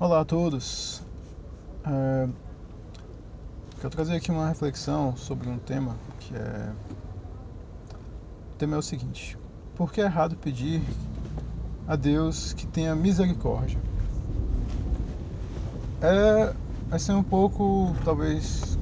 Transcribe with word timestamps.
Olá 0.00 0.20
a 0.20 0.24
todos. 0.24 1.02
É, 1.84 2.26
quero 3.82 3.90
trazer 3.90 4.16
aqui 4.16 4.30
uma 4.30 4.48
reflexão 4.48 5.14
sobre 5.14 5.46
um 5.46 5.58
tema 5.58 5.94
que 6.18 6.34
é. 6.34 6.72
O 8.54 8.56
tema 8.56 8.76
é 8.76 8.78
o 8.78 8.82
seguinte: 8.82 9.36
Por 9.76 9.92
que 9.92 10.00
é 10.00 10.04
errado 10.04 10.36
pedir 10.36 10.80
a 11.86 11.96
Deus 11.96 12.54
que 12.54 12.66
tenha 12.66 12.96
misericórdia? 12.96 13.78
É, 16.00 16.98
ser 16.98 17.12
um 17.12 17.22
pouco, 17.22 17.94
talvez, 18.02 18.78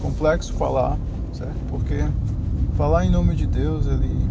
complexo 0.00 0.52
falar, 0.52 0.96
certo? 1.32 1.58
Porque 1.68 2.08
falar 2.76 3.04
em 3.04 3.10
nome 3.10 3.34
de 3.34 3.48
Deus, 3.48 3.84
ele 3.84 4.29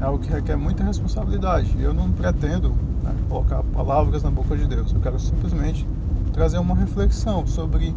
é 0.00 0.04
algo 0.04 0.18
que 0.18 0.30
requer 0.30 0.56
muita 0.56 0.82
responsabilidade. 0.82 1.76
Eu 1.78 1.92
não 1.92 2.10
pretendo 2.10 2.70
né, 3.02 3.14
colocar 3.28 3.62
palavras 3.62 4.22
na 4.22 4.30
boca 4.30 4.56
de 4.56 4.66
Deus. 4.66 4.92
Eu 4.92 5.00
quero 5.00 5.18
simplesmente 5.20 5.86
trazer 6.32 6.58
uma 6.58 6.74
reflexão 6.74 7.46
sobre 7.46 7.94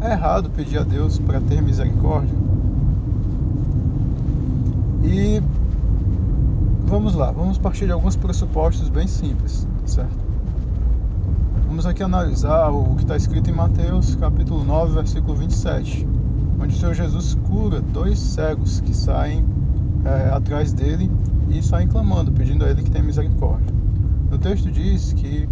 é 0.00 0.12
errado 0.12 0.48
pedir 0.50 0.78
a 0.78 0.82
Deus 0.82 1.18
para 1.18 1.40
ter 1.40 1.60
misericórdia. 1.60 2.34
E 5.04 5.42
vamos 6.86 7.14
lá, 7.14 7.30
vamos 7.30 7.58
partir 7.58 7.86
de 7.86 7.92
alguns 7.92 8.16
pressupostos 8.16 8.88
bem 8.88 9.06
simples, 9.06 9.66
certo? 9.84 10.16
Vamos 11.66 11.84
aqui 11.84 12.02
analisar 12.02 12.70
o 12.70 12.94
que 12.96 13.02
está 13.02 13.16
escrito 13.16 13.50
em 13.50 13.52
Mateus 13.52 14.14
capítulo 14.14 14.64
9, 14.64 14.94
versículo 14.94 15.34
27, 15.34 16.06
onde 16.60 16.74
o 16.74 16.78
Senhor 16.78 16.94
Jesus 16.94 17.36
cura 17.46 17.80
dois 17.80 18.18
cegos 18.18 18.80
que 18.80 18.94
saem 18.94 19.44
é, 20.04 20.34
atrás 20.34 20.72
dele 20.72 21.10
e 21.50 21.62
saem 21.62 21.88
clamando, 21.88 22.32
pedindo 22.32 22.64
a 22.64 22.70
ele 22.70 22.82
que 22.82 22.90
tenha 22.90 23.04
misericórdia. 23.04 23.74
O 24.30 24.38
texto 24.38 24.70
diz 24.70 25.12
que 25.12 25.48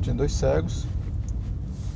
tinha 0.00 0.14
dois 0.14 0.32
cegos 0.32 0.86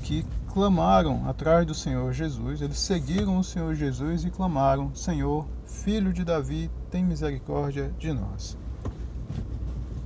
que 0.02 0.24
clamaram 0.52 1.28
atrás 1.28 1.66
do 1.66 1.74
Senhor 1.74 2.12
Jesus, 2.12 2.62
eles 2.62 2.78
seguiram 2.78 3.38
o 3.38 3.44
Senhor 3.44 3.74
Jesus 3.74 4.24
e 4.24 4.30
clamaram: 4.30 4.94
Senhor, 4.94 5.44
filho 5.66 6.12
de 6.12 6.24
Davi, 6.24 6.70
tem 6.90 7.04
misericórdia 7.04 7.92
de 7.98 8.12
nós. 8.12 8.56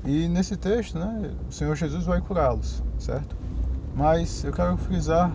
E 0.04 0.26
nesse 0.26 0.56
texto, 0.56 0.98
né, 0.98 1.30
o 1.48 1.52
Senhor 1.52 1.76
Jesus 1.76 2.04
vai 2.06 2.20
curá-los, 2.20 2.82
certo? 2.98 3.36
Mas 3.94 4.42
eu 4.42 4.52
quero 4.52 4.76
frisar 4.78 5.30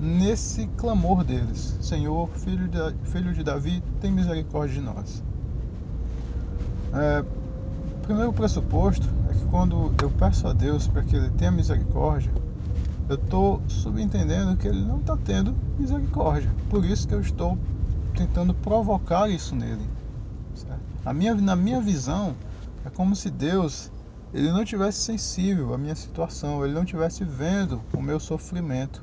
nesse 0.00 0.66
clamor 0.76 1.24
deles: 1.24 1.76
Senhor, 1.80 2.28
filho 2.30 2.68
de, 2.68 2.78
filho 3.04 3.32
de 3.32 3.42
Davi, 3.42 3.82
tem 4.00 4.10
misericórdia 4.10 4.80
de 4.80 4.80
nós. 4.80 5.22
É, 6.92 7.20
o 7.20 8.00
primeiro 8.02 8.32
pressuposto 8.32 9.06
é 9.30 9.34
que 9.34 9.44
quando 9.46 9.92
eu 10.02 10.10
peço 10.10 10.46
a 10.46 10.52
Deus 10.52 10.86
para 10.86 11.02
que 11.02 11.16
Ele 11.16 11.30
tenha 11.30 11.50
misericórdia, 11.50 12.32
eu 13.08 13.16
estou 13.16 13.60
subentendendo 13.68 14.56
que 14.56 14.68
Ele 14.68 14.84
não 14.84 14.98
está 14.98 15.16
tendo 15.16 15.54
misericórdia. 15.78 16.50
Por 16.70 16.84
isso 16.84 17.06
que 17.06 17.14
eu 17.14 17.20
estou 17.20 17.58
tentando 18.16 18.54
provocar 18.54 19.28
isso 19.28 19.54
nele. 19.54 19.86
A 21.04 21.12
minha, 21.12 21.34
na 21.34 21.54
minha 21.54 21.80
visão, 21.80 22.34
é 22.84 22.90
como 22.90 23.14
se 23.14 23.30
Deus 23.30 23.90
ele 24.34 24.50
não 24.50 24.64
tivesse 24.64 24.98
sensível 24.98 25.72
à 25.72 25.78
minha 25.78 25.94
situação, 25.94 26.62
ele 26.64 26.74
não 26.74 26.84
tivesse 26.84 27.24
vendo 27.24 27.80
o 27.94 28.02
meu 28.02 28.20
sofrimento. 28.20 29.02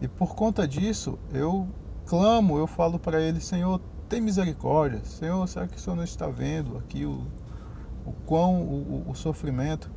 E 0.00 0.06
por 0.06 0.34
conta 0.34 0.66
disso, 0.66 1.18
eu 1.32 1.66
clamo, 2.06 2.56
eu 2.58 2.66
falo 2.66 2.98
para 2.98 3.20
ele, 3.20 3.40
Senhor, 3.40 3.80
tem 4.08 4.20
misericórdia. 4.20 5.04
Senhor, 5.04 5.46
será 5.48 5.66
que 5.66 5.76
o 5.76 5.80
Senhor 5.80 5.96
não 5.96 6.04
está 6.04 6.28
vendo 6.28 6.78
aqui 6.78 7.04
o, 7.04 7.26
o 8.06 8.12
quão 8.26 8.62
o, 8.62 9.04
o 9.08 9.14
sofrimento? 9.14 9.90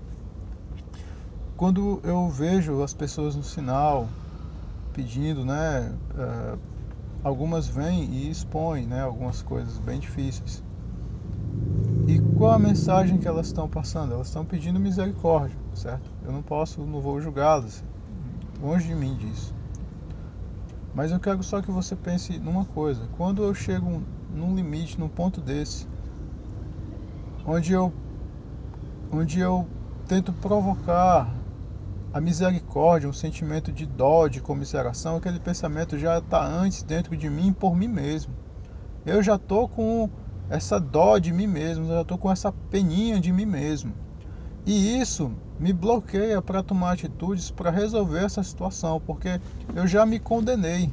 Quando 1.55 2.01
eu 2.03 2.27
vejo 2.29 2.81
as 2.81 2.93
pessoas 2.93 3.35
no 3.35 3.43
sinal 3.43 4.07
pedindo, 4.93 5.45
né? 5.45 5.93
Uh, 6.15 6.59
algumas 7.23 7.67
vêm 7.67 8.03
e 8.05 8.29
expõem, 8.29 8.87
né? 8.87 9.01
Algumas 9.01 9.41
coisas 9.41 9.77
bem 9.77 9.99
difíceis. 9.99 10.63
E 12.07 12.19
qual 12.37 12.51
a 12.51 12.59
mensagem 12.59 13.17
que 13.17 13.27
elas 13.27 13.47
estão 13.47 13.69
passando? 13.69 14.13
Elas 14.13 14.27
estão 14.27 14.43
pedindo 14.43 14.79
misericórdia, 14.79 15.57
certo? 15.75 16.09
Eu 16.25 16.31
não 16.31 16.41
posso, 16.41 16.81
não 16.81 16.99
vou 16.99 17.21
julgá-las. 17.21 17.83
Longe 18.61 18.87
de 18.87 18.95
mim 18.95 19.15
disso. 19.15 19.53
Mas 20.93 21.11
eu 21.11 21.19
quero 21.19 21.41
só 21.41 21.61
que 21.61 21.71
você 21.71 21.95
pense 21.95 22.37
numa 22.39 22.65
coisa: 22.65 23.07
quando 23.17 23.43
eu 23.43 23.53
chego 23.53 24.01
num 24.33 24.55
limite, 24.55 24.99
num 24.99 25.09
ponto 25.09 25.39
desse, 25.39 25.87
onde 27.45 27.71
eu, 27.71 27.93
onde 29.11 29.39
eu 29.39 29.65
tento 30.07 30.33
provocar 30.33 31.33
a 32.13 32.19
misericórdia, 32.19 33.07
um 33.07 33.13
sentimento 33.13 33.71
de 33.71 33.85
dó, 33.85 34.27
de 34.27 34.41
comiseração, 34.41 35.15
aquele 35.15 35.39
pensamento 35.39 35.97
já 35.97 36.17
está 36.17 36.45
antes 36.45 36.83
dentro 36.83 37.15
de 37.15 37.29
mim 37.29 37.53
por 37.53 37.75
mim 37.75 37.87
mesmo. 37.87 38.33
Eu 39.05 39.23
já 39.23 39.35
estou 39.35 39.67
com 39.69 40.09
essa 40.49 40.79
dó 40.79 41.17
de 41.17 41.31
mim 41.31 41.47
mesmo, 41.47 41.85
eu 41.85 41.95
já 41.95 42.01
estou 42.01 42.17
com 42.17 42.29
essa 42.29 42.51
peninha 42.69 43.19
de 43.19 43.31
mim 43.31 43.45
mesmo. 43.45 43.93
E 44.65 44.99
isso 44.99 45.31
me 45.61 45.71
bloqueia 45.71 46.41
para 46.41 46.63
tomar 46.63 46.93
atitudes 46.93 47.51
para 47.51 47.69
resolver 47.69 48.25
essa 48.25 48.41
situação, 48.41 48.99
porque 48.99 49.39
eu 49.75 49.85
já 49.85 50.07
me 50.07 50.19
condenei. 50.19 50.91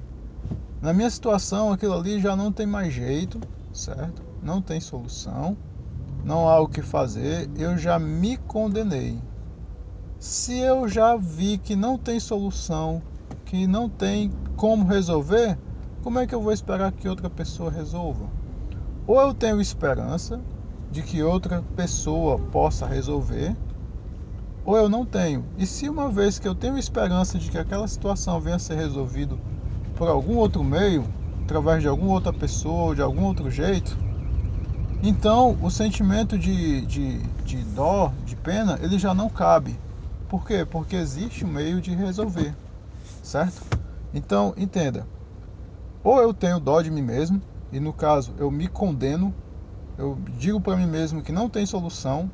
Na 0.83 0.93
minha 0.93 1.09
situação, 1.09 1.73
aquilo 1.73 1.95
ali 1.95 2.21
já 2.21 2.37
não 2.37 2.53
tem 2.53 2.67
mais 2.67 2.93
jeito, 2.93 3.41
certo? 3.73 4.23
Não 4.43 4.61
tem 4.61 4.79
solução, 4.79 5.57
não 6.23 6.47
há 6.47 6.61
o 6.61 6.69
que 6.69 6.83
fazer, 6.83 7.49
eu 7.57 7.79
já 7.79 7.99
me 7.99 8.37
condenei. 8.37 9.19
Se 10.19 10.59
eu 10.59 10.87
já 10.87 11.17
vi 11.17 11.57
que 11.57 11.75
não 11.75 11.97
tem 11.97 12.21
solução, 12.21 13.01
que 13.47 13.67
não 13.67 13.89
tem 13.89 14.31
como 14.55 14.87
resolver, 14.87 15.57
como 16.03 16.19
é 16.19 16.27
que 16.27 16.35
eu 16.35 16.43
vou 16.43 16.53
esperar 16.53 16.93
que 16.93 17.09
outra 17.09 17.31
pessoa 17.31 17.71
resolva? 17.71 18.29
Ou 19.07 19.19
eu 19.19 19.33
tenho 19.33 19.63
esperança 19.63 20.39
de 20.93 21.03
que 21.03 21.23
outra 21.23 21.65
pessoa 21.75 22.39
possa 22.39 22.87
resolver, 22.87 23.57
ou 24.69 24.77
eu 24.77 24.87
não 24.87 25.07
tenho. 25.07 25.47
E 25.57 25.67
se 25.67 25.89
uma 25.89 26.11
vez 26.11 26.39
que 26.39 26.47
eu 26.47 26.55
tenho 26.55 26.77
esperança 26.77 27.39
de 27.39 27.51
que 27.51 27.57
aquela 27.57 27.89
situação 27.89 28.39
venha 28.39 28.57
a 28.57 28.59
ser 28.59 28.75
resolvida 28.75 29.35
por 29.97 30.11
algum 30.11 30.37
outro 30.37 30.63
meio, 30.63 31.07
através 31.43 31.81
de 31.81 31.89
alguma 31.89 32.13
outra 32.13 32.35
pessoa, 32.35 32.95
de 32.95 33.01
algum 33.01 33.25
outro 33.25 33.51
jeito, 33.51 33.97
então 35.03 35.57
o 35.63 35.71
sentimento 35.71 36.39
de, 36.39 36.85
de, 36.85 37.17
de 37.47 37.57
dó, 37.75 38.13
de 38.27 38.37
pena, 38.37 38.79
ele 38.83 38.99
já 38.99 39.15
não 39.15 39.31
cabe. 39.31 39.75
Por 40.29 40.47
quê? 40.47 40.67
Porque 40.71 40.97
existe 40.97 41.47
um 41.47 41.49
meio 41.49 41.81
de 41.81 41.95
resolver, 41.95 42.55
certo? 43.23 43.63
Então, 44.13 44.53
entenda. 44.55 45.07
Ou 46.05 46.21
eu 46.21 46.35
tenho 46.35 46.61
dó 46.61 46.83
de 46.83 46.91
mim 46.91 47.01
mesmo, 47.01 47.41
e 47.73 47.81
no 47.81 47.95
caso 47.95 48.35
eu 48.39 48.51
me 48.51 48.69
condeno 48.69 49.33
eu 49.97 50.17
digo 50.39 50.61
para 50.61 50.77
mim 50.77 50.87
mesmo 50.87 51.23
que 51.23 51.33
não 51.33 51.49
tem 51.49 51.67
solução, 51.67 52.31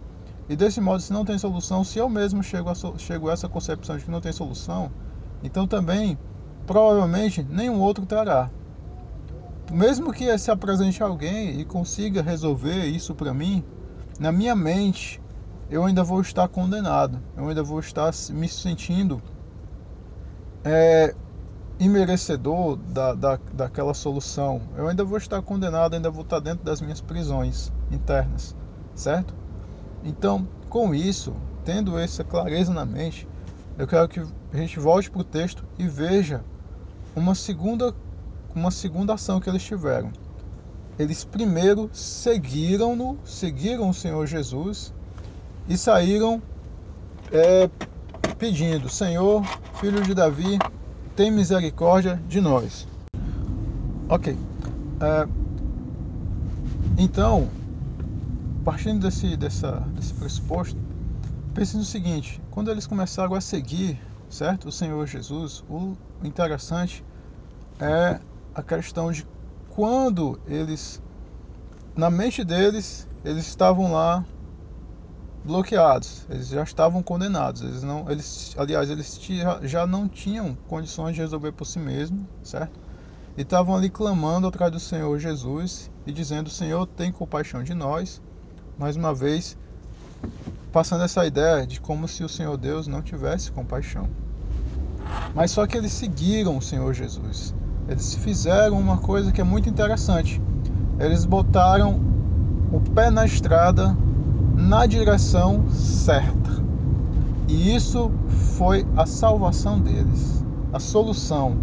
e 0.48 0.54
desse 0.54 0.80
modo, 0.80 1.00
se 1.00 1.12
não 1.12 1.24
tem 1.24 1.38
solução, 1.38 1.82
se 1.82 1.98
eu 1.98 2.08
mesmo 2.08 2.42
chego 2.42 2.68
a, 2.68 2.74
chego 2.98 3.28
a 3.28 3.32
essa 3.32 3.48
concepção 3.48 3.96
de 3.96 4.04
que 4.04 4.10
não 4.10 4.20
tem 4.20 4.32
solução, 4.32 4.90
então 5.42 5.66
também, 5.66 6.18
provavelmente, 6.66 7.42
nenhum 7.42 7.80
outro 7.80 8.04
terá. 8.04 8.50
Mesmo 9.72 10.12
que 10.12 10.36
se 10.36 10.50
apresente 10.50 11.02
alguém 11.02 11.58
e 11.58 11.64
consiga 11.64 12.22
resolver 12.22 12.84
isso 12.86 13.14
para 13.14 13.32
mim, 13.32 13.64
na 14.20 14.30
minha 14.30 14.54
mente, 14.54 15.20
eu 15.70 15.84
ainda 15.84 16.04
vou 16.04 16.20
estar 16.20 16.46
condenado, 16.48 17.22
eu 17.36 17.48
ainda 17.48 17.62
vou 17.62 17.80
estar 17.80 18.12
me 18.30 18.48
sentindo 18.48 19.22
é, 20.62 21.14
imerecedor 21.78 22.76
da, 22.76 23.14
da, 23.14 23.38
daquela 23.52 23.94
solução, 23.94 24.60
eu 24.76 24.88
ainda 24.88 25.04
vou 25.04 25.16
estar 25.16 25.40
condenado, 25.40 25.94
ainda 25.94 26.10
vou 26.10 26.22
estar 26.22 26.38
dentro 26.38 26.62
das 26.64 26.82
minhas 26.82 27.00
prisões 27.00 27.72
internas, 27.90 28.54
certo? 28.94 29.34
Então, 30.04 30.46
com 30.68 30.94
isso, 30.94 31.34
tendo 31.64 31.98
essa 31.98 32.22
clareza 32.22 32.72
na 32.72 32.84
mente, 32.84 33.26
eu 33.78 33.86
quero 33.86 34.08
que 34.08 34.20
a 34.20 34.56
gente 34.56 34.78
volte 34.78 35.10
para 35.10 35.22
o 35.22 35.24
texto 35.24 35.64
e 35.78 35.88
veja 35.88 36.44
uma 37.16 37.34
segunda, 37.34 37.94
uma 38.54 38.70
segunda 38.70 39.14
ação 39.14 39.40
que 39.40 39.48
eles 39.48 39.62
tiveram. 39.62 40.12
Eles 40.98 41.24
primeiro 41.24 41.90
seguiram-no, 41.92 43.18
seguiram 43.24 43.88
o 43.88 43.94
Senhor 43.94 44.26
Jesus 44.26 44.92
e 45.68 45.76
saíram 45.76 46.40
é, 47.32 47.68
pedindo: 48.38 48.88
Senhor, 48.88 49.42
filho 49.80 50.02
de 50.02 50.14
Davi, 50.14 50.58
tem 51.16 51.30
misericórdia 51.30 52.22
de 52.28 52.40
nós. 52.40 52.86
Ok. 54.08 54.36
É, 55.00 55.26
então, 56.96 57.48
partindo 58.64 59.02
desse, 59.02 59.36
dessa, 59.36 59.72
desse 59.94 60.14
pressuposto, 60.14 60.76
pense 61.54 61.76
no 61.76 61.84
seguinte: 61.84 62.40
quando 62.50 62.70
eles 62.70 62.86
começaram 62.86 63.34
a 63.34 63.40
seguir, 63.40 64.00
certo, 64.30 64.68
o 64.68 64.72
Senhor 64.72 65.06
Jesus, 65.06 65.62
o 65.68 65.94
interessante 66.22 67.04
é 67.78 68.18
a 68.54 68.62
questão 68.62 69.12
de 69.12 69.26
quando 69.68 70.38
eles, 70.46 71.02
na 71.96 72.08
mente 72.08 72.44
deles, 72.44 73.06
eles 73.24 73.46
estavam 73.46 73.92
lá 73.92 74.24
bloqueados, 75.44 76.24
eles 76.30 76.48
já 76.48 76.62
estavam 76.62 77.02
condenados. 77.02 77.60
Eles 77.60 77.82
não, 77.82 78.10
eles, 78.10 78.54
aliás, 78.56 78.88
eles 78.88 79.20
já 79.62 79.86
não 79.86 80.08
tinham 80.08 80.56
condições 80.68 81.14
de 81.14 81.20
resolver 81.20 81.52
por 81.52 81.66
si 81.66 81.78
mesmos, 81.78 82.26
certo? 82.42 82.80
E 83.36 83.42
estavam 83.42 83.76
ali 83.76 83.90
clamando 83.90 84.46
atrás 84.46 84.72
do 84.72 84.80
Senhor 84.80 85.18
Jesus 85.18 85.90
e 86.06 86.12
dizendo: 86.12 86.48
Senhor, 86.48 86.86
tem 86.86 87.12
compaixão 87.12 87.62
de 87.62 87.74
nós. 87.74 88.22
Mais 88.76 88.96
uma 88.96 89.14
vez, 89.14 89.56
passando 90.72 91.04
essa 91.04 91.24
ideia 91.24 91.64
de 91.64 91.80
como 91.80 92.08
se 92.08 92.24
o 92.24 92.28
Senhor 92.28 92.56
Deus 92.56 92.88
não 92.88 93.00
tivesse 93.00 93.52
compaixão. 93.52 94.08
Mas 95.32 95.52
só 95.52 95.64
que 95.66 95.76
eles 95.76 95.92
seguiram 95.92 96.56
o 96.56 96.62
Senhor 96.62 96.92
Jesus. 96.92 97.54
Eles 97.88 98.14
fizeram 98.16 98.78
uma 98.78 98.98
coisa 98.98 99.30
que 99.30 99.40
é 99.40 99.44
muito 99.44 99.68
interessante. 99.68 100.42
Eles 100.98 101.24
botaram 101.24 102.00
o 102.72 102.80
pé 102.80 103.10
na 103.10 103.24
estrada 103.24 103.96
na 104.56 104.86
direção 104.86 105.70
certa. 105.70 106.50
E 107.46 107.74
isso 107.74 108.10
foi 108.56 108.84
a 108.96 109.06
salvação 109.06 109.78
deles, 109.78 110.44
a 110.72 110.80
solução, 110.80 111.56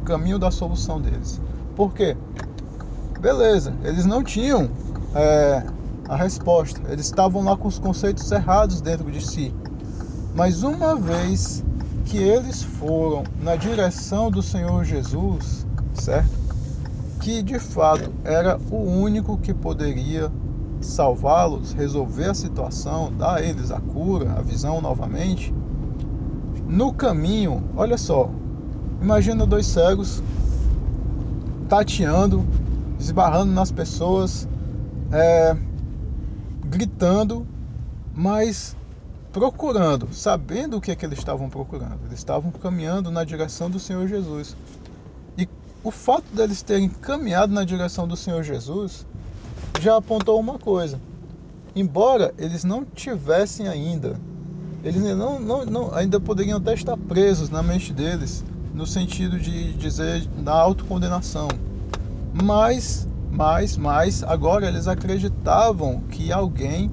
o 0.00 0.04
caminho 0.04 0.38
da 0.38 0.52
solução 0.52 1.00
deles. 1.00 1.40
Por 1.74 1.92
quê? 1.92 2.16
Beleza, 3.20 3.74
eles 3.82 4.06
não 4.06 4.22
tinham 4.22 4.68
é, 5.14 5.64
a 6.08 6.16
resposta, 6.16 6.80
eles 6.88 7.06
estavam 7.06 7.42
lá 7.42 7.56
com 7.56 7.68
os 7.68 7.78
conceitos 7.78 8.30
errados 8.30 8.80
dentro 8.80 9.10
de 9.10 9.24
si. 9.24 9.54
Mas 10.34 10.62
uma 10.62 10.96
vez 10.96 11.64
que 12.04 12.18
eles 12.18 12.62
foram 12.62 13.24
na 13.40 13.56
direção 13.56 14.30
do 14.30 14.42
Senhor 14.42 14.84
Jesus, 14.84 15.66
certo? 15.94 16.30
Que 17.20 17.42
de 17.42 17.58
fato 17.58 18.12
era 18.24 18.58
o 18.70 18.76
único 18.76 19.38
que 19.38 19.54
poderia 19.54 20.30
salvá-los, 20.80 21.72
resolver 21.72 22.30
a 22.30 22.34
situação, 22.34 23.12
dar 23.16 23.36
a 23.36 23.42
eles 23.42 23.70
a 23.70 23.80
cura, 23.80 24.32
a 24.36 24.42
visão 24.42 24.80
novamente. 24.80 25.54
No 26.68 26.92
caminho, 26.92 27.62
olha 27.76 27.96
só, 27.96 28.28
imagina 29.00 29.46
dois 29.46 29.66
cegos 29.66 30.22
tateando, 31.68 32.44
esbarrando 32.98 33.52
nas 33.52 33.72
pessoas, 33.72 34.46
é, 35.10 35.56
gritando, 36.74 37.46
mas 38.14 38.76
procurando, 39.32 40.12
sabendo 40.12 40.76
o 40.76 40.80
que, 40.80 40.90
é 40.90 40.96
que 40.96 41.06
eles 41.06 41.18
estavam 41.18 41.48
procurando. 41.48 42.00
Eles 42.06 42.18
estavam 42.18 42.50
caminhando 42.50 43.10
na 43.10 43.24
direção 43.24 43.70
do 43.70 43.78
Senhor 43.78 44.06
Jesus. 44.06 44.56
E 45.38 45.48
o 45.82 45.90
fato 45.90 46.24
deles 46.34 46.62
terem 46.62 46.88
caminhado 46.88 47.52
na 47.52 47.64
direção 47.64 48.06
do 48.06 48.16
Senhor 48.16 48.42
Jesus 48.42 49.06
já 49.80 49.96
apontou 49.96 50.38
uma 50.38 50.58
coisa. 50.58 51.00
Embora 51.74 52.32
eles 52.38 52.62
não 52.62 52.84
tivessem 52.84 53.66
ainda, 53.66 54.18
eles 54.84 55.02
não, 55.02 55.40
não, 55.40 55.64
não, 55.64 55.94
ainda 55.94 56.20
poderiam 56.20 56.58
até 56.58 56.74
estar 56.74 56.96
presos 56.96 57.50
na 57.50 57.62
mente 57.62 57.92
deles, 57.92 58.44
no 58.74 58.86
sentido 58.86 59.38
de 59.38 59.72
dizer 59.72 60.28
na 60.42 60.52
autocondenação. 60.52 61.48
Mas, 62.32 63.08
mas, 63.34 63.76
mas, 63.76 64.22
agora 64.22 64.68
eles 64.68 64.86
acreditavam 64.86 66.02
que 66.02 66.32
alguém 66.32 66.88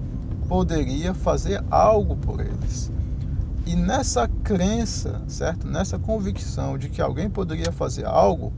poderia 0.47 1.13
fazer 1.13 1.63
algo 1.69 2.15
por 2.15 2.39
eles. 2.39 2.91
E 3.63 3.75
nessa 3.75 4.27
crença, 4.43 5.21
certo? 5.27 5.67
Nessa 5.67 5.99
convicção 5.99 6.79
de 6.79 6.89
que 6.89 6.99
alguém 6.99 7.29
poderia 7.29 7.71
fazer 7.71 8.07
algo, 8.07 8.51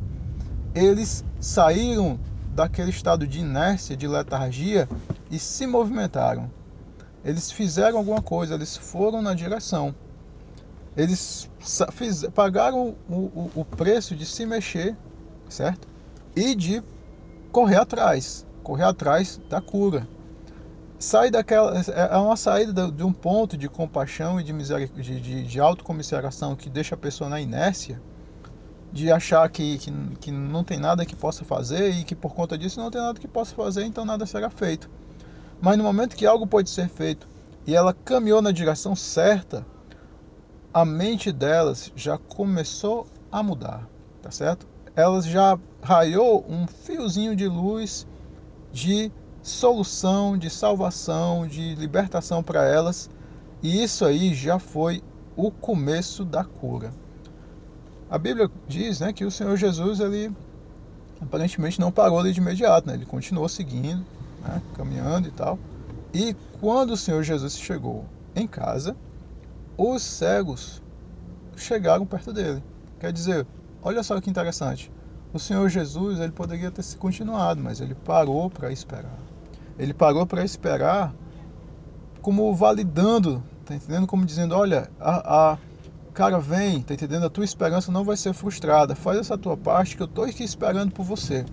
eles 0.73 1.25
saíram 1.41 2.17
daquele 2.55 2.89
estado 2.89 3.27
de 3.27 3.39
inércia, 3.39 3.97
de 3.97 4.07
letargia 4.07 4.87
e 5.29 5.37
se 5.37 5.67
movimentaram. 5.67 6.49
Eles 7.23 7.51
fizeram 7.51 7.97
alguma 7.97 8.21
coisa, 8.21 8.53
eles 8.53 8.77
foram 8.77 9.21
na 9.21 9.33
direção. 9.33 9.93
Eles 10.95 11.49
pagaram 12.33 12.95
o, 13.09 13.13
o, 13.13 13.51
o 13.55 13.65
preço 13.65 14.15
de 14.15 14.25
se 14.25 14.45
mexer, 14.45 14.95
certo? 15.49 15.85
E 16.33 16.55
de 16.55 16.81
correr 17.53 17.77
atrás, 17.77 18.45
correr 18.63 18.83
atrás 18.83 19.39
da 19.47 19.61
cura. 19.61 20.07
Sai 20.97 21.29
daquela. 21.29 21.79
É, 21.79 22.15
é 22.15 22.17
uma 22.17 22.35
saída 22.35 22.91
de 22.91 23.03
um 23.03 23.13
ponto 23.13 23.55
de 23.55 23.69
compaixão 23.69 24.41
e 24.41 24.43
de, 24.43 24.51
de, 24.51 25.19
de, 25.19 25.43
de 25.43 25.59
autocomiseração 25.59 26.55
que 26.55 26.69
deixa 26.69 26.95
a 26.95 26.97
pessoa 26.97 27.29
na 27.29 27.39
inércia 27.39 28.01
de 28.91 29.11
achar 29.11 29.47
que, 29.49 29.77
que, 29.77 29.91
que 30.19 30.31
não 30.31 30.63
tem 30.63 30.79
nada 30.79 31.05
que 31.05 31.15
possa 31.15 31.43
fazer 31.45 31.89
e 31.89 32.03
que 32.03 32.15
por 32.15 32.33
conta 32.33 32.57
disso 32.57 32.79
não 32.79 32.91
tem 32.91 33.01
nada 33.01 33.19
que 33.19 33.27
possa 33.27 33.55
fazer, 33.55 33.85
então 33.85 34.05
nada 34.05 34.25
será 34.25 34.49
feito. 34.49 34.89
Mas 35.61 35.77
no 35.77 35.83
momento 35.83 36.15
que 36.15 36.25
algo 36.25 36.45
pode 36.45 36.69
ser 36.69 36.87
feito 36.89 37.27
e 37.65 37.75
ela 37.75 37.93
caminhou 37.93 38.41
na 38.41 38.51
direção 38.51 38.95
certa, 38.95 39.65
a 40.73 40.85
mente 40.85 41.31
delas 41.31 41.91
já 41.95 42.17
começou 42.17 43.07
a 43.31 43.41
mudar, 43.41 43.87
tá 44.21 44.29
certo? 44.29 44.67
Elas 44.95 45.25
já 45.25 45.57
raiou 45.81 46.45
um 46.47 46.67
fiozinho 46.67 47.35
de 47.35 47.47
luz 47.47 48.07
de 48.71 49.11
solução, 49.43 50.37
de 50.37 50.49
salvação, 50.49 51.45
de 51.47 51.75
libertação 51.75 52.41
para 52.41 52.65
elas, 52.65 53.09
e 53.61 53.83
isso 53.83 54.03
aí 54.05 54.33
já 54.33 54.57
foi 54.57 55.01
o 55.35 55.51
começo 55.51 56.25
da 56.25 56.43
cura. 56.43 56.91
A 58.09 58.17
Bíblia 58.17 58.49
diz 58.67 58.99
né, 58.99 59.13
que 59.13 59.25
o 59.25 59.31
Senhor 59.31 59.55
Jesus, 59.57 59.99
ele 59.99 60.31
aparentemente 61.21 61.79
não 61.79 61.91
parou 61.91 62.19
ali 62.19 62.31
de 62.31 62.39
imediato, 62.39 62.87
né? 62.87 62.93
ele 62.93 63.05
continuou 63.05 63.47
seguindo, 63.47 64.05
né, 64.43 64.61
caminhando 64.75 65.27
e 65.27 65.31
tal. 65.31 65.57
E 66.13 66.35
quando 66.59 66.91
o 66.91 66.97
Senhor 66.97 67.23
Jesus 67.23 67.57
chegou 67.57 68.05
em 68.35 68.47
casa, 68.47 68.95
os 69.77 70.03
cegos 70.03 70.81
chegaram 71.55 72.05
perto 72.05 72.31
dele. 72.31 72.63
Quer 72.99 73.11
dizer, 73.11 73.47
olha 73.83 74.03
só 74.03 74.19
que 74.19 74.29
interessante. 74.29 74.91
O 75.33 75.39
Senhor 75.39 75.67
Jesus 75.69 76.19
ele 76.19 76.31
poderia 76.31 76.71
ter 76.71 76.83
se 76.83 76.95
continuado, 76.95 77.61
mas 77.61 77.81
ele 77.81 77.95
parou 77.95 78.49
para 78.49 78.71
esperar. 78.71 79.17
Ele 79.77 79.93
parou 79.93 80.25
para 80.25 80.45
esperar, 80.45 81.13
como 82.21 82.53
validando, 82.53 83.43
tá 83.65 83.73
entendendo? 83.73 84.05
Como 84.05 84.25
dizendo, 84.25 84.55
olha, 84.55 84.89
a, 84.99 85.53
a 85.53 85.57
cara, 86.13 86.39
vem, 86.39 86.81
tá 86.81 86.93
entendendo? 86.93 87.25
A 87.25 87.29
tua 87.29 87.43
esperança 87.43 87.91
não 87.91 88.03
vai 88.03 88.15
ser 88.15 88.33
frustrada. 88.33 88.95
Faz 88.95 89.17
essa 89.17 89.37
tua 89.37 89.57
parte 89.57 89.97
que 89.97 90.03
eu 90.03 90.07
tô 90.07 90.23
aqui 90.23 90.43
esperando 90.43 90.91
por 90.91 91.03
você. 91.03 91.43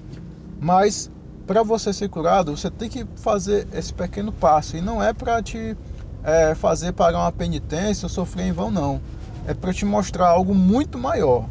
Mas 0.60 1.10
para 1.46 1.62
você 1.62 1.92
ser 1.92 2.08
curado, 2.08 2.56
você 2.56 2.70
tem 2.70 2.88
que 2.88 3.06
fazer 3.16 3.66
esse 3.72 3.92
pequeno 3.92 4.30
passo. 4.30 4.76
E 4.76 4.80
não 4.80 5.02
é 5.02 5.12
para 5.12 5.42
te 5.42 5.76
é, 6.22 6.54
fazer 6.54 6.92
pagar 6.92 7.18
uma 7.18 7.32
penitência 7.32 8.04
ou 8.04 8.10
sofrer 8.10 8.46
em 8.46 8.52
vão, 8.52 8.70
não. 8.70 9.00
É 9.46 9.54
para 9.54 9.72
te 9.72 9.84
mostrar 9.84 10.28
algo 10.28 10.54
muito 10.54 10.98
maior, 10.98 11.48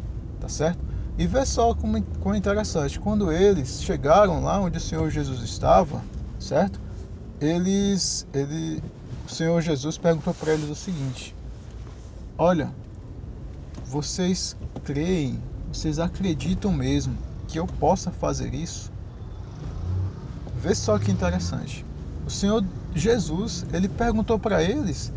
certo? 0.50 0.78
E 1.18 1.26
vê 1.26 1.44
só 1.44 1.74
como, 1.74 2.02
como 2.20 2.34
é 2.34 2.38
interessante. 2.38 2.98
Quando 2.98 3.30
eles 3.30 3.82
chegaram 3.82 4.42
lá 4.42 4.60
onde 4.60 4.78
o 4.78 4.80
Senhor 4.80 5.10
Jesus 5.10 5.42
estava, 5.42 6.02
certo? 6.38 6.80
Eles, 7.40 8.26
ele, 8.32 8.82
o 9.26 9.30
Senhor 9.30 9.60
Jesus 9.60 9.98
perguntou 9.98 10.34
para 10.34 10.52
eles 10.52 10.68
o 10.68 10.74
seguinte: 10.74 11.34
Olha, 12.38 12.74
vocês 13.84 14.56
creem, 14.82 15.42
vocês 15.70 15.98
acreditam 15.98 16.72
mesmo 16.72 17.16
que 17.46 17.58
eu 17.58 17.66
possa 17.66 18.10
fazer 18.10 18.54
isso? 18.54 18.90
Vê 20.54 20.74
só 20.74 20.98
que 20.98 21.10
interessante. 21.10 21.84
O 22.26 22.30
Senhor 22.30 22.64
Jesus, 22.94 23.64
ele 23.72 23.88
perguntou 23.88 24.38
para 24.38 24.62
eles, 24.62 25.12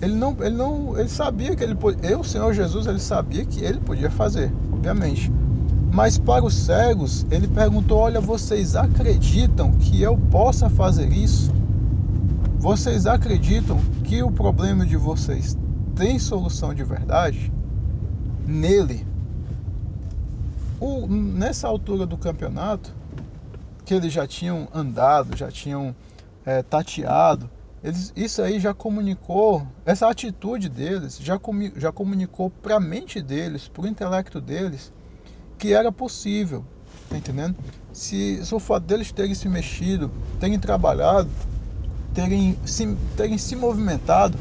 ele 0.00 0.14
não, 0.14 0.36
ele 0.40 0.56
não, 0.56 0.98
ele 0.98 1.08
sabia 1.08 1.54
que 1.54 1.62
ele 1.62 1.74
podia, 1.74 2.10
eu, 2.10 2.20
o 2.20 2.24
Senhor 2.24 2.52
Jesus, 2.52 2.86
ele 2.86 2.98
sabia 2.98 3.44
que 3.44 3.62
ele 3.62 3.80
podia 3.80 4.10
fazer, 4.10 4.52
obviamente. 4.72 5.30
Mas 5.92 6.16
para 6.16 6.44
os 6.44 6.54
cegos, 6.54 7.26
ele 7.30 7.48
perguntou: 7.48 7.98
Olha, 7.98 8.20
vocês 8.20 8.76
acreditam 8.76 9.72
que 9.72 10.00
eu 10.00 10.16
possa 10.30 10.70
fazer 10.70 11.12
isso? 11.12 11.52
Vocês 12.58 13.06
acreditam 13.06 13.78
que 14.04 14.22
o 14.22 14.30
problema 14.30 14.86
de 14.86 14.96
vocês 14.96 15.56
tem 15.96 16.18
solução 16.18 16.72
de 16.72 16.84
verdade? 16.84 17.52
nele. 18.50 19.06
O, 20.80 21.06
nessa 21.06 21.68
altura 21.68 22.06
do 22.06 22.16
campeonato, 22.16 22.92
que 23.84 23.94
eles 23.94 24.12
já 24.12 24.26
tinham 24.26 24.68
andado, 24.74 25.36
já 25.36 25.50
tinham 25.50 25.94
é, 26.44 26.62
tateado, 26.62 27.48
eles, 27.82 28.12
isso 28.14 28.42
aí 28.42 28.60
já 28.60 28.74
comunicou, 28.74 29.66
essa 29.86 30.08
atitude 30.08 30.68
deles 30.68 31.18
já, 31.18 31.38
comi, 31.38 31.72
já 31.76 31.90
comunicou 31.90 32.50
para 32.50 32.76
a 32.76 32.80
mente 32.80 33.22
deles, 33.22 33.68
para 33.68 33.82
o 33.82 33.86
intelecto 33.86 34.40
deles, 34.40 34.92
que 35.58 35.72
era 35.72 35.90
possível, 35.90 36.64
tá 37.08 37.16
entendendo? 37.16 37.56
Se, 37.92 38.44
se 38.44 38.54
o 38.54 38.60
fato 38.60 38.84
deles 38.84 39.10
terem 39.12 39.34
se 39.34 39.48
mexido, 39.48 40.10
terem 40.38 40.58
trabalhado, 40.58 41.30
terem 42.12 42.58
se, 42.66 42.94
terem 43.16 43.38
se 43.38 43.56
movimentado, 43.56 44.36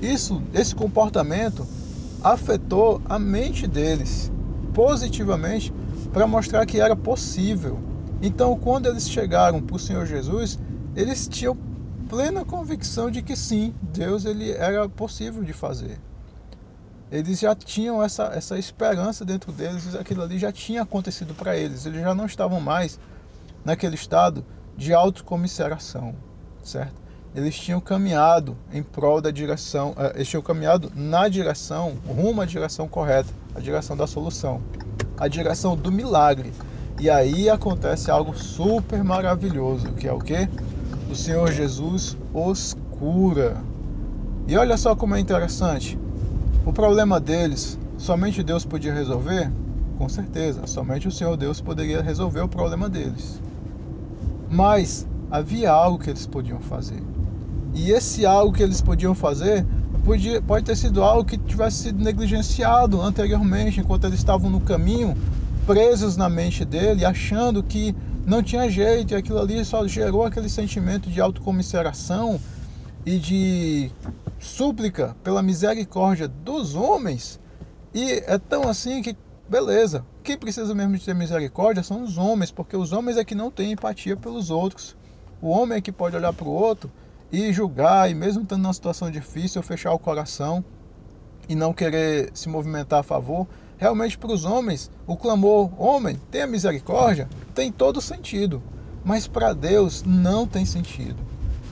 isso, 0.00 0.40
esse 0.52 0.74
comportamento 0.74 1.66
afetou 2.22 3.02
a 3.06 3.18
mente 3.18 3.66
deles 3.66 4.30
positivamente 4.72 5.72
para 6.12 6.26
mostrar 6.26 6.64
que 6.64 6.80
era 6.80 6.94
possível. 6.94 7.78
Então, 8.22 8.56
quando 8.56 8.86
eles 8.86 9.08
chegaram 9.08 9.60
para 9.60 9.76
o 9.76 9.78
Senhor 9.78 10.06
Jesus, 10.06 10.58
eles 10.94 11.26
tinham 11.26 11.56
plena 12.08 12.44
convicção 12.44 13.10
de 13.10 13.22
que 13.22 13.36
sim, 13.36 13.74
Deus 13.82 14.24
ele 14.24 14.52
era 14.52 14.88
possível 14.88 15.42
de 15.42 15.52
fazer. 15.52 15.98
Eles 17.10 17.38
já 17.38 17.54
tinham 17.54 18.02
essa, 18.02 18.24
essa 18.34 18.58
esperança 18.58 19.24
dentro 19.24 19.52
deles, 19.52 19.94
aquilo 19.94 20.22
ali 20.22 20.38
já 20.38 20.50
tinha 20.50 20.82
acontecido 20.82 21.34
para 21.34 21.56
eles. 21.56 21.86
Eles 21.86 22.00
já 22.00 22.14
não 22.14 22.26
estavam 22.26 22.60
mais 22.60 22.98
naquele 23.64 23.94
estado 23.94 24.44
de 24.76 24.92
autocomisseração, 24.92 26.14
certo? 26.62 27.04
Eles 27.34 27.56
tinham 27.56 27.80
caminhado 27.80 28.56
em 28.72 28.82
prol 28.82 29.20
da 29.20 29.30
direção, 29.30 29.94
eh, 29.96 30.12
eles 30.16 30.28
tinham 30.28 30.42
caminhado 30.42 30.92
na 30.94 31.28
direção, 31.28 31.96
rumo 32.06 32.40
à 32.40 32.46
direção 32.46 32.88
correta, 32.88 33.32
a 33.54 33.60
direção 33.60 33.96
da 33.96 34.06
solução, 34.06 34.62
a 35.16 35.26
direção 35.26 35.76
do 35.76 35.90
milagre. 35.90 36.52
E 37.00 37.10
aí 37.10 37.50
acontece 37.50 38.08
algo 38.10 38.36
super 38.36 39.02
maravilhoso, 39.02 39.92
que 39.94 40.06
é 40.06 40.12
o 40.12 40.20
que? 40.20 40.48
O 41.14 41.16
Senhor 41.16 41.52
Jesus 41.52 42.16
os 42.34 42.76
cura. 42.98 43.62
E 44.48 44.56
olha 44.56 44.76
só 44.76 44.96
como 44.96 45.14
é 45.14 45.20
interessante. 45.20 45.96
O 46.66 46.72
problema 46.72 47.20
deles, 47.20 47.78
somente 47.96 48.42
Deus 48.42 48.64
podia 48.64 48.92
resolver? 48.92 49.48
Com 49.96 50.08
certeza, 50.08 50.66
somente 50.66 51.06
o 51.06 51.12
Senhor 51.12 51.36
Deus 51.36 51.60
poderia 51.60 52.02
resolver 52.02 52.40
o 52.40 52.48
problema 52.48 52.88
deles. 52.88 53.40
Mas 54.50 55.06
havia 55.30 55.70
algo 55.70 56.00
que 56.00 56.10
eles 56.10 56.26
podiam 56.26 56.58
fazer. 56.58 57.00
E 57.72 57.92
esse 57.92 58.26
algo 58.26 58.52
que 58.52 58.64
eles 58.64 58.80
podiam 58.80 59.14
fazer 59.14 59.64
podia, 60.04 60.42
pode 60.42 60.64
ter 60.64 60.76
sido 60.76 61.00
algo 61.00 61.24
que 61.24 61.38
tivesse 61.38 61.76
sido 61.76 62.02
negligenciado 62.02 63.00
anteriormente, 63.00 63.78
enquanto 63.78 64.08
eles 64.08 64.18
estavam 64.18 64.50
no 64.50 64.60
caminho, 64.60 65.16
presos 65.64 66.16
na 66.16 66.28
mente 66.28 66.64
dele, 66.64 67.04
achando 67.04 67.62
que 67.62 67.94
não 68.26 68.42
tinha 68.42 68.70
jeito, 68.70 69.14
aquilo 69.14 69.38
ali 69.38 69.64
só 69.64 69.86
gerou 69.86 70.24
aquele 70.24 70.48
sentimento 70.48 71.10
de 71.10 71.20
autocomiseração 71.20 72.40
e 73.04 73.18
de 73.18 73.90
súplica 74.38 75.14
pela 75.22 75.42
misericórdia 75.42 76.26
dos 76.26 76.74
homens. 76.74 77.38
E 77.92 78.22
é 78.26 78.38
tão 78.38 78.68
assim 78.68 79.02
que, 79.02 79.16
beleza, 79.48 80.04
quem 80.22 80.38
precisa 80.38 80.74
mesmo 80.74 80.96
de 80.96 81.04
ter 81.04 81.14
misericórdia 81.14 81.82
são 81.82 82.02
os 82.02 82.16
homens, 82.16 82.50
porque 82.50 82.76
os 82.76 82.92
homens 82.92 83.16
é 83.16 83.24
que 83.24 83.34
não 83.34 83.50
têm 83.50 83.72
empatia 83.72 84.16
pelos 84.16 84.50
outros. 84.50 84.96
O 85.40 85.48
homem 85.48 85.78
é 85.78 85.80
que 85.80 85.92
pode 85.92 86.16
olhar 86.16 86.32
para 86.32 86.48
o 86.48 86.52
outro 86.52 86.90
e 87.30 87.52
julgar, 87.52 88.10
e 88.10 88.14
mesmo 88.14 88.42
estando 88.42 88.62
numa 88.62 88.72
situação 88.72 89.10
difícil, 89.10 89.62
fechar 89.62 89.92
o 89.92 89.98
coração 89.98 90.64
e 91.48 91.54
não 91.54 91.74
querer 91.74 92.30
se 92.32 92.48
movimentar 92.48 93.00
a 93.00 93.02
favor. 93.02 93.46
Realmente, 93.76 94.16
para 94.16 94.32
os 94.32 94.44
homens, 94.44 94.90
o 95.06 95.16
clamor, 95.16 95.70
homem, 95.80 96.20
tenha 96.30 96.46
misericórdia, 96.46 97.28
tem 97.54 97.72
todo 97.72 98.00
sentido. 98.00 98.62
Mas 99.04 99.26
para 99.26 99.52
Deus 99.52 100.02
não 100.06 100.46
tem 100.46 100.64
sentido. 100.64 101.16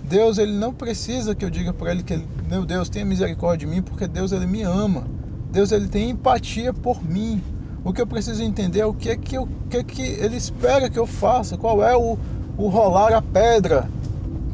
Deus 0.04 0.36
ele 0.36 0.52
não 0.52 0.74
precisa 0.74 1.34
que 1.34 1.44
eu 1.44 1.50
diga 1.50 1.72
para 1.72 1.92
ele 1.92 2.02
que 2.02 2.20
meu 2.48 2.66
Deus 2.66 2.88
tenha 2.88 3.04
misericórdia 3.04 3.66
de 3.66 3.74
mim, 3.74 3.80
porque 3.80 4.06
Deus 4.06 4.32
ele 4.32 4.46
me 4.46 4.62
ama. 4.62 5.06
Deus 5.50 5.70
ele 5.72 5.88
tem 5.88 6.10
empatia 6.10 6.72
por 6.72 7.02
mim. 7.02 7.42
O 7.84 7.92
que 7.92 8.00
eu 8.00 8.06
preciso 8.06 8.42
entender 8.42 8.80
é 8.80 8.86
o 8.86 8.92
que 8.92 9.10
é 9.10 9.16
que, 9.16 9.36
eu, 9.36 9.48
que, 9.70 9.76
é 9.76 9.82
que 9.82 10.02
ele 10.02 10.36
espera 10.36 10.90
que 10.90 10.98
eu 10.98 11.06
faça, 11.06 11.56
qual 11.56 11.82
é 11.82 11.96
o, 11.96 12.18
o 12.58 12.68
rolar 12.68 13.12
a 13.12 13.22
pedra 13.22 13.88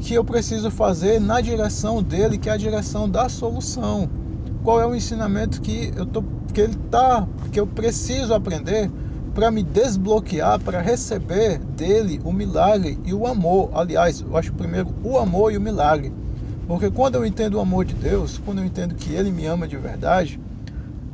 que 0.01 0.15
eu 0.15 0.25
preciso 0.25 0.71
fazer 0.71 1.21
na 1.21 1.41
direção 1.41 2.03
dele, 2.03 2.39
que 2.39 2.49
é 2.49 2.53
a 2.53 2.57
direção 2.57 3.09
da 3.09 3.29
solução. 3.29 4.09
Qual 4.63 4.81
é 4.81 4.87
o 4.87 4.95
ensinamento 4.95 5.61
que 5.61 5.93
eu 5.97 6.07
tô, 6.07 6.23
que 6.53 6.61
ele 6.61 6.77
tá, 6.91 7.27
que 7.53 7.61
eu 7.61 7.67
preciso 7.67 8.35
aprender 8.35 8.91
para 9.35 9.51
me 9.51 9.63
desbloquear, 9.63 10.59
para 10.61 10.81
receber 10.81 11.59
dele 11.59 12.21
o 12.25 12.33
milagre 12.33 12.99
e 13.05 13.15
o 13.15 13.27
amor. 13.27 13.71
Aliás, 13.73 14.21
eu 14.21 14.37
acho 14.37 14.53
primeiro 14.53 14.93
o 15.05 15.19
amor 15.19 15.53
e 15.53 15.57
o 15.57 15.61
milagre. 15.61 16.13
Porque 16.67 16.91
quando 16.91 17.15
eu 17.15 17.25
entendo 17.25 17.55
o 17.55 17.61
amor 17.61 17.85
de 17.85 17.95
Deus, 17.95 18.39
quando 18.45 18.59
eu 18.59 18.65
entendo 18.65 18.95
que 18.95 19.13
ele 19.13 19.31
me 19.31 19.47
ama 19.47 19.67
de 19.67 19.77
verdade, 19.77 20.41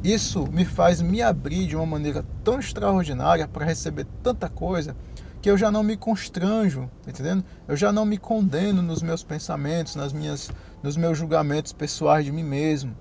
isso 0.02 0.46
me 0.50 0.64
faz 0.64 1.00
me 1.00 1.22
abrir 1.22 1.66
de 1.66 1.76
uma 1.76 1.86
maneira 1.86 2.24
tão 2.42 2.58
extraordinária 2.58 3.46
para 3.46 3.64
receber 3.64 4.06
tanta 4.22 4.48
coisa 4.48 4.96
que 5.40 5.50
eu 5.50 5.58
já 5.58 5.70
não 5.70 5.82
me 5.82 5.96
constranjo, 5.96 6.88
tá 7.02 7.10
entendendo? 7.10 7.44
Eu 7.68 7.76
já 7.76 7.92
não 7.92 8.06
me 8.06 8.16
condeno 8.16 8.80
nos 8.80 9.02
meus 9.02 9.22
pensamentos, 9.22 9.94
nas 9.94 10.12
minhas, 10.12 10.50
nos 10.82 10.96
meus 10.96 11.18
julgamentos 11.18 11.72
pessoais 11.72 12.24
de 12.24 12.32
mim 12.32 12.42
mesmo, 12.42 12.96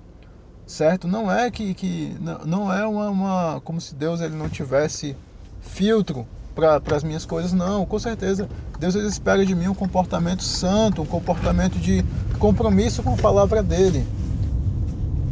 certo? 0.74 1.08
Não 1.08 1.32
é 1.32 1.52
que, 1.52 1.74
que 1.76 2.18
não 2.46 2.74
é 2.74 2.86
uma, 2.86 3.10
uma 3.10 3.62
como 3.64 3.80
se 3.80 3.94
Deus 3.94 4.22
ele 4.22 4.36
não 4.36 4.50
tivesse 4.50 5.16
filtro 5.62 6.26
para 6.56 6.82
as 6.96 7.04
minhas 7.04 7.26
coisas, 7.26 7.54
não. 7.54 7.86
Com 7.86 8.00
certeza, 8.00 8.50
Deus 8.80 8.96
ele 8.96 9.08
espera 9.08 9.46
de 9.46 9.56
mim 9.56 9.68
um 9.68 9.74
comportamento 9.76 10.44
santo, 10.44 11.04
um 11.04 11.06
comportamento 11.06 11.78
de 11.78 12.04
compromisso 12.40 13.04
com 13.04 13.14
a 13.14 13.18
palavra 13.18 13.62
dele. 13.62 14.06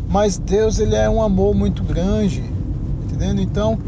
Mas 0.07 0.38
Deus 0.38 0.77
ele 0.77 0.95
é 0.95 1.10
um 1.10 1.21
amor 1.21 1.55
muito 1.55 1.83
grande, 1.83 2.43
entendendo? 3.03 3.41
Então 3.41 3.79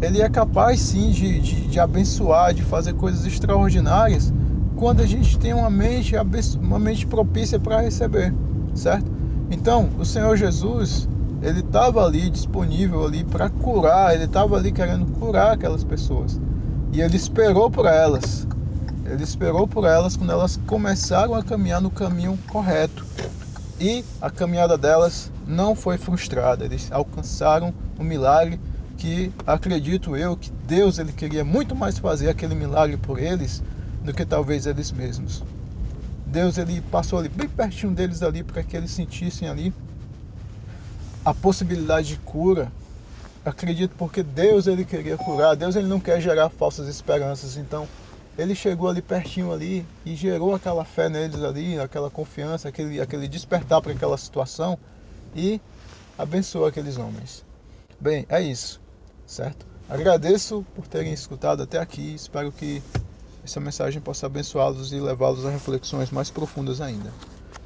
ele 0.00 0.22
é 0.22 0.28
capaz 0.30 0.80
sim 0.80 1.10
de, 1.10 1.40
de, 1.40 1.66
de, 1.68 1.78
abençoar, 1.78 2.54
de 2.54 2.62
fazer 2.62 2.94
coisas 2.94 3.26
extraordinárias 3.26 4.32
quando 4.76 5.00
a 5.00 5.06
gente 5.06 5.38
tem 5.38 5.52
uma 5.52 5.70
mente, 5.70 6.14
uma 6.60 6.78
mente 6.78 7.06
propícia 7.06 7.58
para 7.60 7.80
receber, 7.80 8.34
certo? 8.74 9.21
Então, 9.52 9.90
o 9.98 10.04
Senhor 10.04 10.34
Jesus, 10.34 11.06
ele 11.42 11.60
estava 11.60 12.02
ali 12.02 12.30
disponível 12.30 13.04
ali 13.04 13.22
para 13.22 13.50
curar, 13.50 14.14
ele 14.14 14.24
estava 14.24 14.56
ali 14.56 14.72
querendo 14.72 15.04
curar 15.18 15.52
aquelas 15.52 15.84
pessoas. 15.84 16.40
E 16.90 17.02
ele 17.02 17.18
esperou 17.18 17.70
por 17.70 17.84
elas. 17.84 18.46
Ele 19.04 19.22
esperou 19.22 19.68
por 19.68 19.84
elas 19.84 20.16
quando 20.16 20.32
elas 20.32 20.58
começaram 20.66 21.34
a 21.34 21.44
caminhar 21.44 21.82
no 21.82 21.90
caminho 21.90 22.38
correto. 22.48 23.04
E 23.78 24.02
a 24.22 24.30
caminhada 24.30 24.78
delas 24.78 25.30
não 25.46 25.76
foi 25.76 25.98
frustrada. 25.98 26.64
Eles 26.64 26.90
alcançaram 26.90 27.74
o 27.98 28.02
milagre 28.02 28.58
que 28.96 29.30
acredito 29.46 30.16
eu 30.16 30.34
que 30.34 30.50
Deus 30.66 30.98
ele 30.98 31.12
queria 31.12 31.44
muito 31.44 31.76
mais 31.76 31.98
fazer 31.98 32.30
aquele 32.30 32.54
milagre 32.54 32.96
por 32.96 33.18
eles 33.18 33.62
do 34.02 34.14
que 34.14 34.24
talvez 34.24 34.64
eles 34.64 34.90
mesmos. 34.90 35.44
Deus 36.32 36.58
ele 36.58 36.80
passou 36.80 37.18
ali 37.18 37.28
bem 37.28 37.48
pertinho 37.48 37.92
deles 37.92 38.22
ali 38.22 38.42
para 38.42 38.62
que 38.62 38.76
eles 38.76 38.90
sentissem 38.90 39.48
ali 39.48 39.72
a 41.24 41.32
possibilidade 41.32 42.08
de 42.08 42.16
cura. 42.16 42.72
Acredito 43.44 43.94
porque 43.96 44.22
Deus 44.22 44.66
ele 44.66 44.84
queria 44.84 45.16
curar. 45.16 45.54
Deus 45.54 45.76
ele 45.76 45.86
não 45.86 46.00
quer 46.00 46.20
gerar 46.20 46.48
falsas 46.48 46.88
esperanças. 46.88 47.56
Então 47.56 47.86
ele 48.36 48.54
chegou 48.54 48.88
ali 48.88 49.02
pertinho 49.02 49.52
ali 49.52 49.86
e 50.04 50.16
gerou 50.16 50.54
aquela 50.54 50.84
fé 50.84 51.08
neles 51.08 51.42
ali, 51.42 51.78
aquela 51.78 52.10
confiança, 52.10 52.68
aquele, 52.68 53.00
aquele 53.00 53.28
despertar 53.28 53.80
para 53.80 53.92
aquela 53.92 54.16
situação 54.16 54.78
e 55.36 55.60
abençoou 56.18 56.66
aqueles 56.66 56.96
homens. 56.96 57.44
Bem, 58.00 58.26
é 58.28 58.40
isso 58.40 58.82
certo? 59.32 59.66
Agradeço 59.88 60.64
por 60.74 60.86
terem 60.86 61.12
escutado 61.12 61.62
até 61.62 61.78
aqui. 61.78 62.14
Espero 62.14 62.52
que 62.52 62.82
essa 63.44 63.60
mensagem 63.60 64.00
possa 64.00 64.26
abençoá-los 64.26 64.92
e 64.92 65.00
levá-los 65.00 65.44
a 65.44 65.50
reflexões 65.50 66.10
mais 66.10 66.30
profundas 66.30 66.80
ainda. 66.80 67.12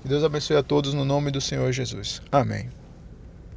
Que 0.03 0.09
Deus 0.09 0.25
abençoe 0.25 0.57
a 0.57 0.63
todos 0.63 0.95
no 0.95 1.05
nome 1.05 1.31
do 1.31 1.41
Senhor 1.41 1.73
Jesus. 1.73 2.21
Amém. 2.31 2.71